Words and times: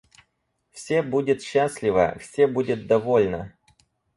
Все 0.71 1.03
будет 1.03 1.43
счастливо, 1.43 2.17
все 2.19 2.47
будет 2.47 2.87
довольно. 2.87 3.53